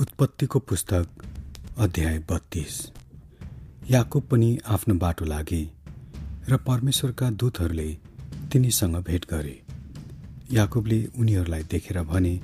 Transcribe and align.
उत्पत्तिको 0.00 0.58
पुस्तक 0.60 1.22
अध्याय 1.78 2.18
बत्तीस। 2.30 2.74
याकुब 3.90 4.22
पनि 4.30 4.50
आफ्नो 4.66 4.94
बाटो 4.94 5.24
लागे 5.24 5.62
र 6.48 6.56
परमेश्वरका 6.66 7.30
दूतहरूले 7.32 7.86
तिनीसँग 8.52 8.96
भेट 9.06 9.24
गरे। 9.30 9.56
याकुबले 10.52 10.98
उनीहरूलाई 11.18 11.62
देखेर 11.70 12.02
भने 12.04 12.34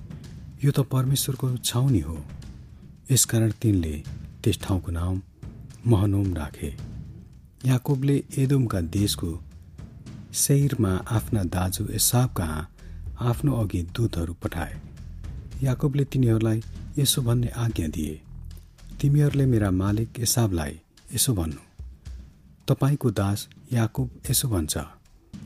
यो 0.64 0.70
त 0.72 0.86
परमेश्वरको 0.90 1.56
छाउनी 1.58 2.00
हो। 2.00 2.18
यसकारण 3.10 3.50
तिनले 3.62 3.94
त्यस 4.42 4.60
ठाउँको 4.62 4.90
नाम 4.90 5.22
महनोम 5.86 6.34
राखे। 6.34 6.74
याकुबले 7.66 8.22
एदोमका 8.38 8.80
देशको 8.92 9.32
शैरमा 10.34 10.94
आफ्ना 11.08 11.44
दाजु 11.54 11.86
एसाब 11.94 12.34
कहाँ 12.34 12.70
आफ्नो 13.22 13.62
अघि 13.62 13.82
दूतहरू 13.94 14.34
पठाए। 14.42 14.80
याकुबले 15.62 16.04
तिनीहरूलाई 16.04 16.62
यसो 16.98 17.22
भन्ने 17.22 17.48
आज्ञा 17.56 17.86
दिए। 17.88 18.20
तिमीहरूले 19.00 19.46
मेरा 19.46 19.70
मालिक 19.72 20.20
एसाबलाई 20.20 20.74
यसो 21.14 21.32
भन्नु। 21.34 21.62
तपाईँको 22.68 23.10
दास 23.10 23.48
याकुब 23.72 24.10
यसो 24.30 24.48
भन्छ 24.48 24.76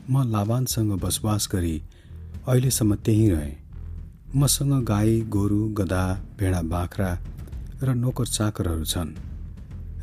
म 0.09 0.23
लाभानसँग 0.31 0.91
बसोबास 0.99 1.47
गरी 1.51 1.75
अहिलेसम्म 2.47 2.95
त्यहीँ 2.95 3.29
रहेँ। 3.29 3.55
मसँग 4.35 4.73
गाई 4.83 5.21
गोरु 5.29 5.61
गधा 5.73 6.03
भेडा 6.39 6.61
बाख्रा 6.61 7.09
र 7.83 7.93
नोकर 7.95 8.27
चाकरहरू 8.27 8.85
छन् 8.85 9.15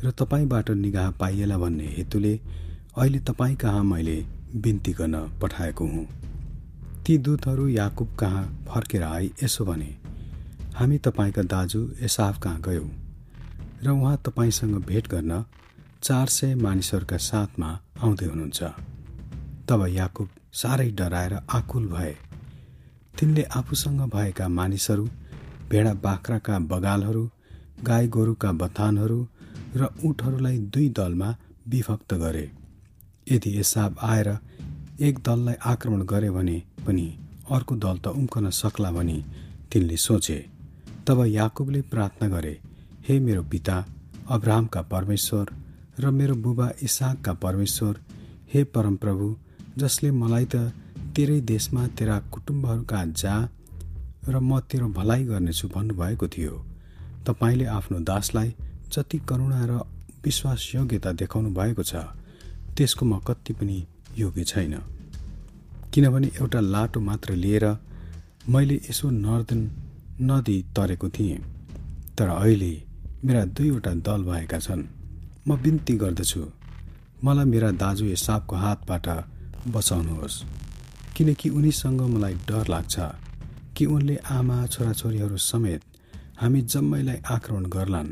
र 0.03 0.11
तपाईँबाट 0.11 0.69
निगाह 0.75 1.09
पाइएला 1.11 1.57
भन्ने 1.57 1.87
हेतुले 1.97 2.33
अहिले 2.97 3.19
तपाईँ 3.19 3.55
कहाँ 3.55 3.83
मैले 3.83 4.17
बिन्ती 4.55 4.91
गर्न 4.93 5.15
पठाएको 5.41 5.85
हुँ। 5.85 6.05
ती 7.05 7.17
दूतहरू 7.17 7.67
याकुब 7.69 8.15
कहाँ 8.19 8.43
फर्केर 8.67 9.03
आई 9.03 9.31
यसो 9.43 9.65
भने। 9.65 9.89
हामी 10.77 10.97
तपाईँका 10.97 11.41
दाजु 11.41 11.79
एसाफ 12.05 12.37
कहाँ 12.39 12.61
गयौँ 12.61 12.89
र 13.83 13.89
उहाँ 13.89 14.17
तपाईँसँग 14.25 14.75
भेट 14.85 15.07
गर्न 15.07 15.31
चार 16.03 16.27
सय 16.29 16.53
मानिसहरूका 16.55 17.17
साथमा 17.19 17.69
आउँदै 18.03 18.25
हुनुहुन्छ। 18.25 18.63
तब 19.69 19.85
याकुब 19.89 20.29
साह्रै 20.53 20.89
डराएर 20.91 21.33
आकुल 21.49 21.87
भए। 21.87 22.13
तिनले 23.13 23.43
आफूसँग 23.57 24.01
भएका 24.15 24.47
मानिसहरू 24.47 25.05
भेडा 25.69 25.93
बाख्राका 26.03 26.59
बगालहरू 26.71 27.23
गाई 27.83 28.07
गोरुका 28.07 28.51
बथानहरू 28.61 29.19
र 29.75 29.87
उठहरूलाई 30.05 30.57
दुई 30.69 30.89
दलमा 30.89 31.29
विभक्त 31.67 32.13
गरे। 32.23 32.45
यदि 33.27 33.57
एसाब 33.59 33.97
आएर 34.03 34.29
एक 35.01 35.23
दललाई 35.25 35.55
आक्रमण 35.65 36.05
गरे 36.05 36.29
भने 36.29 36.61
पनि 36.85 37.07
अर्को 37.51 37.75
दल 37.77 37.97
त 37.97 38.13
उम्कन 38.13 38.49
सक्ला 38.59 38.91
भनी 38.91 39.17
तिनले 39.71 39.97
सोचे। 39.97 40.37
तब 41.07 41.23
याकुबले 41.25 41.81
प्रार्थना 41.91 42.27
गरे 42.29 42.51
हे 43.07 43.19
मेरो 43.19 43.43
पिता 43.51 43.75
अब्राहमका 44.35 44.81
परमेश्वर 44.93 45.51
र 45.99 46.09
मेरो 46.11 46.35
बुबा 46.45 46.67
इसाकका 46.83 47.33
परमेश्वर 47.43 47.99
हे 48.53 48.63
परमप्रभु 48.75 49.27
जसले 49.77 50.11
मलाई 50.11 50.45
त 50.45 50.55
तेरै 51.15 51.39
देशमा 51.51 51.85
तेरा 51.97 52.17
कुटुम्बहरूका 52.33 53.03
जा 53.13 53.35
र 54.27 54.39
म 54.39 54.59
तेरो 54.69 54.87
भलाइ 54.99 55.23
गर्नेछु 55.23 55.67
भन्नुभएको 55.75 56.27
थियो। 56.27 56.55
तपाईँले 57.27 57.65
आफ्नो 57.77 57.99
दासलाई 58.11 58.53
जति 58.91 59.17
करुणा 59.29 59.63
र 59.69 59.79
विश्वास 60.25 60.69
योग्यता 60.75 61.11
देखाउनु 61.23 61.49
भएको 61.55 61.83
छ 61.83 62.03
त्यसको 62.75 63.05
म 63.05 63.23
कति 63.27 63.53
पनि 63.53 63.77
योग्य 64.17 64.43
छैन। 64.43 64.75
किनभने 65.93 66.27
एउटा 66.35 66.59
लाटो 66.75 66.99
मात्र 67.09 67.29
लिएर 67.43 67.65
मैले 68.49 68.81
यसो 68.89 69.09
नर्दन 69.25 69.61
नदी 70.21 70.65
तरेको 70.75 71.09
थिएँ। 71.09 71.37
तर 72.17 72.27
अहिले 72.27 72.83
मेरा 73.25 73.45
दुईवटा 73.45 73.93
दल 73.93 74.23
भएका 74.23 74.59
छन्। 74.59 74.83
म 75.47 75.57
बिन्ती 75.57 75.93
गर्दछु। 75.93 76.45
मलाई 77.23 77.45
मेरा 77.45 77.71
दाजु 77.71 78.15
सापको 78.15 78.55
हातबाट 78.55 79.07
बचाउनुहोस्। 79.67 80.43
किनकि 81.17 81.49
उनीसँग 81.49 82.01
मलाई 82.01 82.33
डर 82.33 82.67
लाग्छ 82.67 82.99
कि 83.77 83.85
उनले 83.85 84.15
आमा 84.15 84.65
छोराछोरीहरू 84.65 85.37
समेत 85.37 85.81
हामी 86.37 86.61
जम्मैलाई 86.61 87.15
आक्रमण 87.29 87.65
गर्लान्। 87.65 88.07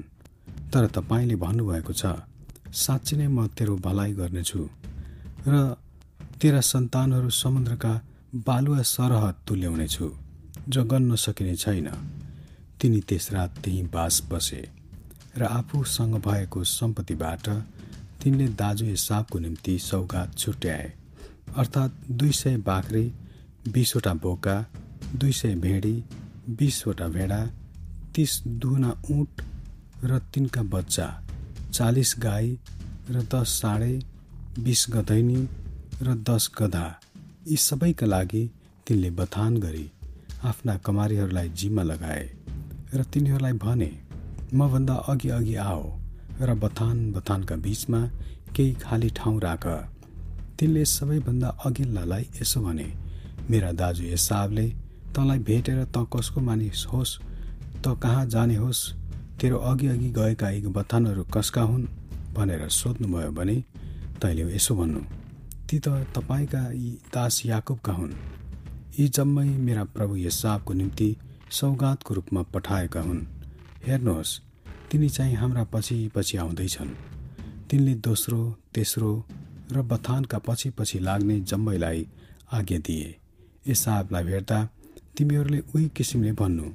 तर 0.73 0.87
तपाईँले 0.87 1.35
भन्नुभएको 1.35 1.93
छ 1.93 2.05
साँच्ची 2.73 3.15
नै 3.15 3.27
म 3.27 3.47
तेरो 3.47 3.75
भलाइ 3.75 4.13
गर्नेछु। 4.13 4.69
र 5.47 5.75
तेरा 6.41 6.61
सन्तानहरू 6.61 7.29
समुद्रका 7.29 8.01
बालुवा 8.35 8.81
सरह 8.81 9.31
तुल्याउनेछु। 9.31 10.24
जो 10.69 10.83
गन्न 10.83 11.15
सकिने 11.17 11.55
छैन। 11.55 11.89
तिनी 12.81 12.99
त्यस 13.01 13.31
रात 13.33 13.57
त्यहीँ 13.63 13.83
बास 13.89 14.21
बसे 14.29 14.63
र 15.37 15.43
आफूसँग 15.45 16.15
भएको 16.21 16.63
सम्पत्तिबाट 16.63 17.49
तिनले 18.21 18.47
दाजु 18.59 18.85
हिसाबको 18.85 19.39
निम्ति 19.39 19.77
सौगात 19.79 20.37
छुट्याए। 20.37 20.93
अर्थात् 21.57 22.11
दुई 22.11 22.31
सय 22.31 22.57
बाख्रे 22.65 23.03
बिसवटा 23.67 24.13
बोका 24.15 24.55
दुई 25.15 25.31
सय 25.31 25.55
भेडी 25.55 25.95
बिसवटा 26.49 27.07
भेडा 27.07 27.39
तिस 28.15 28.41
दुना 28.45 28.91
ऊँट 29.11 29.41
र 30.03 30.19
तिनका 30.33 30.61
बच्चा 30.73 31.07
चालिस 31.73 32.15
गाई 32.19 32.57
र 33.09 33.21
दस 33.33 33.59
साढे 33.61 33.93
बिस 34.59 34.85
गधैनी 34.89 35.41
र 36.01 36.15
दस 36.29 36.49
गधा 36.57 36.85
यी 37.47 37.57
सबैका 37.59 38.05
लागि 38.05 38.43
तिनले 38.87 39.09
बथान 39.11 39.57
गरी। 39.57 39.89
आफ्ना 40.45 40.73
कमारीहरूलाई 40.85 41.49
जिम्मा 41.49 41.83
लगाए 41.83 42.25
र 42.93 43.03
तिनीहरूलाई 43.03 43.53
भने 43.63 43.91
मभन्दा 44.53 44.93
अघि 45.11 45.29
अघि 45.29 45.55
आओ 45.63 45.83
र 46.41 46.53
बथान 46.63 46.97
बथानका 47.11 47.55
बिचमा 47.55 48.01
केही 48.55 48.73
खाली 48.83 49.09
ठाउँ 49.09 49.39
राख। 49.41 49.65
तिनले 50.59 50.83
सबैभन्दा 50.85 51.49
अघिल्लालाई 51.65 52.25
यसो 52.41 52.61
भने 52.61 52.87
मेरा 53.49 53.71
दाजु 53.71 54.03
हिसाबले 54.03 54.67
तँलाई 55.15 55.39
भेटेर 55.47 55.83
त 55.95 56.05
कसको 56.13 56.41
मानिस 56.41 56.85
होस् 56.91 57.17
त 57.83 57.95
कहाँ 58.03 58.25
जाने 58.25 58.55
होस् 58.55 58.81
तेरो 59.39 59.57
अघि 59.71 59.87
अघि 59.87 60.09
गएका 60.17 60.49
यी 60.49 60.61
बथानहरू 60.77 61.23
कसका 61.33 61.61
हुन्? 61.61 61.85
भनेर 62.35 62.67
सोध्नुभयो 62.69 63.31
भने 63.31 63.57
तैँले 64.21 64.43
यसो 64.55 64.75
भन्नु 64.75 65.01
ती 65.67 65.79
त 65.79 65.87
तपाईँका 66.15 66.61
यी 66.71 66.89
दास 67.13 67.41
याकुबका 67.45 67.93
हुन्। 67.93 68.13
यी 68.99 69.07
जम्मै 69.07 69.49
मेरा 69.59 69.83
प्रभु 69.83 70.15
यसाबको 70.17 70.73
निम्ति 70.73 71.07
सौगातको 71.51 72.13
रूपमा 72.13 72.41
पठाएका 72.53 73.01
हुन्। 73.01 73.19
हेर्नुहोस् 73.87 74.31
तिनी 74.91 75.09
चाहिँ 75.09 75.35
हाम्रा 75.35 75.63
पछि 75.63 75.97
पछि 76.15 76.37
आउँदैछन्। 76.37 76.91
तिनले 77.69 77.93
दोस्रो 78.07 78.39
तेस्रो 78.73 79.09
र 79.71 79.81
बथानका 79.81 80.37
पछि 80.37 80.69
पछि 80.69 80.99
लाग्ने 80.99 81.39
जम्मैलाई 81.41 82.07
आज्ञा 82.53 82.79
दिए। 82.79 83.09
एसाबलाई 83.67 84.23
भेट्दा 84.23 84.59
तिमीहरूले 85.17 85.59
उही 85.75 85.87
किसिमले 85.95 86.31
भन्नु 86.31 86.71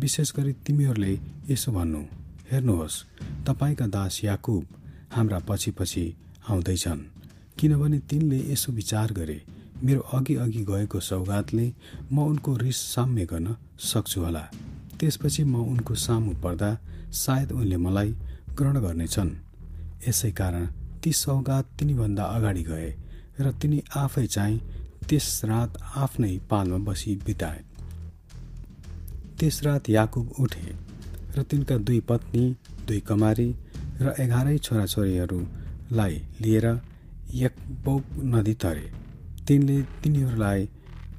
विशेष 0.00 0.32
गरी 0.36 0.52
तिमीहरूले 0.66 1.12
यसो 1.50 1.72
भन्नु। 1.72 2.02
हेर्नुहोस् 2.50 3.02
तपाईँका 3.46 3.86
दास 3.86 4.20
याकुब 4.24 4.64
हाम्रा 5.12 5.38
पछि 5.48 5.70
पछि 5.70 6.06
आउँदैछन् 6.48 7.06
किनभने 7.58 7.98
तिनले 8.08 8.38
यसो 8.52 8.72
विचार 8.72 9.12
गरे 9.12 9.40
मेरो 9.84 10.00
अघि 10.16 10.34
अघि 10.44 10.62
गएको 10.68 11.00
सौगातले 11.00 11.66
म 12.12 12.16
उनको 12.30 12.56
रिस 12.56 12.78
साम्य 12.94 13.24
गर्न 13.30 13.54
सक्छु 13.80 14.20
होला। 14.20 14.44
त्यसपछि 14.98 15.42
म 15.44 15.54
उनको 15.72 15.94
सामु 15.94 16.32
पर्दा 16.42 16.70
सायद 17.14 17.52
उनले 17.52 17.76
मलाई 17.76 18.10
ग्रहण 18.58 18.76
गर्नेछन्। 18.84 19.30
यसै 20.08 20.30
कारण 20.40 20.66
ती 21.02 21.12
सौगात 21.12 21.64
तिनीभन्दा 21.78 22.24
अगाडि 22.36 22.62
गए 22.62 22.90
र 23.40 23.52
तिनी 23.60 23.78
आफै 23.96 24.26
चाहिँ 24.26 24.58
त्यस 25.08 25.26
रात 25.44 25.70
आफ्नै 25.96 26.32
पालमा 26.50 26.78
बसी 26.86 27.14
बिताए। 27.26 27.60
त्यस 29.38 29.56
रात 29.64 29.90
याकुब 29.90 30.26
उठे 30.40 30.68
र 31.36 31.42
तिनका 31.50 31.76
दुई 31.86 32.00
पत्नी 32.08 32.44
दुई 32.86 33.00
कमारी 33.08 33.48
र 34.00 34.14
एघारै 34.18 34.56
छोराछोरीहरूलाई 34.58 36.14
लिएर 36.42 36.66
यकबोक 37.34 38.02
नदी 38.34 38.54
तरे। 38.54 38.86
तिनले 39.48 39.76
तिनीहरूलाई 40.02 40.68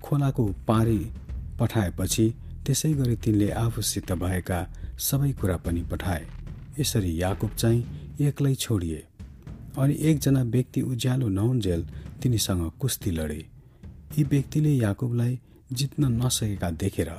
खोलाको 0.04 0.44
पारी 0.68 1.00
पठाएपछि 1.60 2.26
त्यसै 2.66 2.92
गरी 2.94 3.16
तिनले 3.24 3.50
आफूसित 3.62 4.12
भएका 4.24 4.60
सबै 5.00 5.32
कुरा 5.40 5.56
पनि 5.66 5.82
पठाए। 5.92 6.26
यसरी 6.80 7.12
याकुब 7.22 7.52
चाहिँ 7.56 7.82
एक्लै 8.22 8.54
छोडिए 8.56 9.02
अनि 9.78 9.96
एकजना 10.10 10.44
व्यक्ति 10.56 10.82
उज्यालो 10.84 11.28
नहुन्जेल 11.30 11.82
तिनीसँग 12.22 12.70
कुस्ती 12.80 13.12
लडे। 13.12 13.42
यी 14.18 14.24
व्यक्तिले 14.26 14.74
याकुबलाई 14.76 15.40
जित्न 15.74 16.12
नसकेका 16.14 16.70
देखेर 16.82 17.12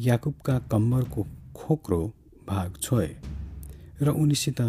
याकुबका 0.00 0.58
कम्मरको 0.70 1.26
खोक्रो 1.56 2.02
भाग 2.48 2.76
छोए 2.82 3.10
र 4.02 4.08
उनीसित 4.22 4.60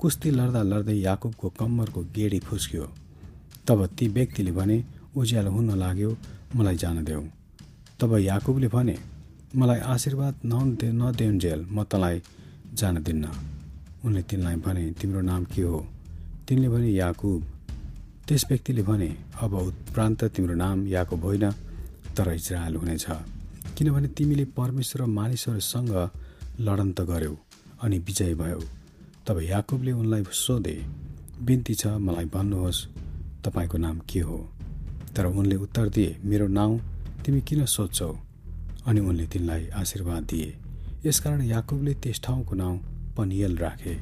कुस्ती 0.00 0.30
लड्दा 0.30 0.62
लड्दै 0.62 0.96
याकुबको 1.00 1.48
कम्मरको 1.60 2.00
गेडी 2.16 2.38
फुस्क्यो। 2.40 2.86
तब 3.68 3.86
ती 3.98 4.08
व्यक्तिले 4.08 4.52
भने 4.52 4.82
उज्यालो 5.16 5.50
हुन 5.50 5.70
लाग्यो 5.78 6.10
मलाई 6.56 6.76
जान 6.76 7.04
देऊ। 7.04 7.22
तब 8.00 8.10
याकुबले 8.18 8.68
भने 8.68 8.96
मलाई 9.56 9.80
आशीर्वाद 9.92 10.34
नदेउन्जेल 10.44 11.60
म 11.70 11.84
तँलाई 11.84 12.16
जान 12.74 13.02
दिन्न। 13.02 13.24
उनले 14.04 14.22
तिनलाई 14.22 14.56
भने 14.64 14.84
तिम्रो 15.00 15.20
नाम 15.20 15.44
के 15.52 15.62
हो? 15.62 15.78
तिनले 16.48 16.68
भने 16.68 16.88
याकुब। 16.92 17.40
त्यस 18.26 18.42
व्यक्तिले 18.48 18.82
भने 18.82 19.08
अब 19.42 19.52
उत्प्रान्त 19.54 20.24
तिम्रो 20.34 20.54
नाम 20.54 20.86
याकुब 20.88 21.24
होइन 21.24 21.50
तर 22.16 22.32
इजरायल 22.32 22.76
हुनेछ। 22.76 23.06
किनभने 23.76 24.08
तिमीले 24.16 24.44
परमेश्वर 24.56 25.02
र 25.02 25.06
मानिसहरूसँग 25.08 25.92
लडन 26.60 26.90
त 26.92 27.00
गर्यौ 27.10 27.34
अनि 27.82 27.98
विजय 27.98 28.34
भयो। 28.34 28.60
तब 29.26 29.36
याकुबले 29.42 29.92
उनलाई 29.92 30.22
सोधे 30.34 30.76
बिन्ती 31.46 31.74
छ 31.74 31.86
मलाई 32.00 32.26
भन्नुहोस् 32.34 32.80
तपाईँको 33.44 33.76
नाम 33.78 33.96
के 34.08 34.20
हो? 34.20 34.38
तर 35.16 35.26
उनले 35.26 35.56
उत्तर 35.56 35.88
दिए 35.88 36.16
मेरो 36.24 36.46
नाउँ 36.48 36.78
तिमी 37.24 37.40
किन 37.40 37.64
सोध्छौ? 37.66 38.12
अनि 38.86 39.00
उनले 39.00 39.26
तिनलाई 39.26 39.68
आशीर्वाद 39.80 40.22
दिए। 40.22 40.56
यसकारण 41.06 41.40
याकुबले 41.42 41.94
त्यस 41.94 42.20
ठाउँको 42.24 42.54
नाउँ 42.54 42.78
पनियल 43.16 43.56
राखे। 43.56 43.94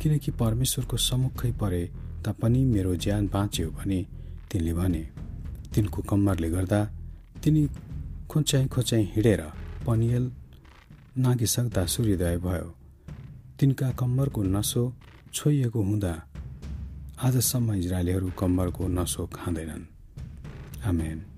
किनकि 0.00 0.30
परमेश्वरको 0.40 0.96
सम्मुखै 0.96 1.50
परे 1.60 1.82
तापनि 2.24 2.64
मेरो 2.64 2.94
ज्यान 2.96 3.26
बाँच्यो 3.28 3.70
भने 3.70 4.00
तिनले 4.50 4.72
भने 4.74 5.02
तिनको 5.74 6.02
कम्मरले 6.02 6.50
गर्दा 6.50 6.80
तिनी 7.42 7.62
खोच्याइ 8.30 8.66
खोच्याइ 8.66 9.02
हिँडेर 9.14 9.42
पनियल 9.86 10.24
नागिसक्दा 11.18 11.86
सूर्योदय 11.86 12.36
भयो। 12.38 12.68
तिनका 13.58 13.90
कम्मरको 14.00 14.42
नसो 14.42 14.82
छोइएको 15.34 15.80
हुँदा 15.82 16.12
आजसम्म 17.24 17.74
इजरायलीहरू 17.74 18.28
कम्मरको 18.38 18.88
नसो 18.88 19.26
खाँदैनन्। 19.34 19.91
Amen. 20.84 21.31